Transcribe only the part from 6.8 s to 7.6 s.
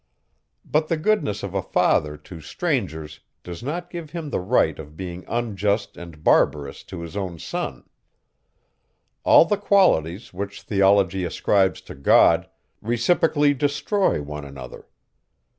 to his own